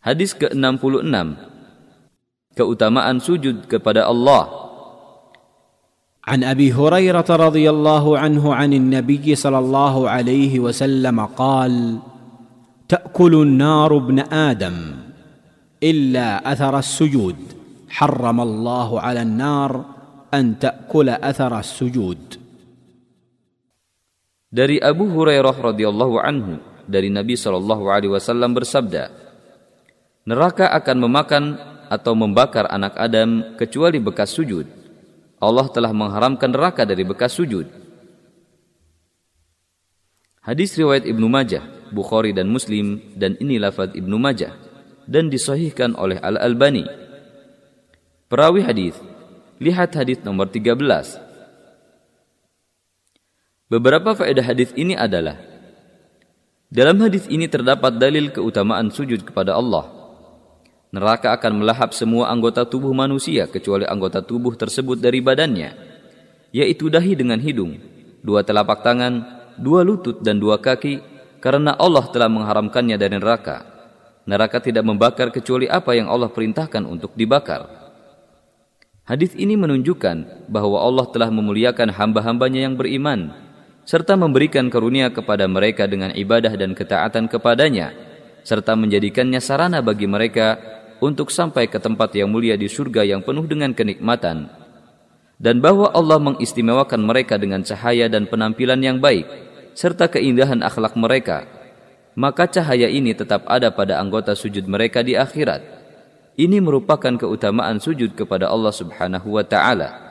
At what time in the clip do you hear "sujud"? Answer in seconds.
3.20-3.68, 34.30-34.78, 37.32-37.64, 58.92-59.24, 104.34-104.66, 107.78-108.16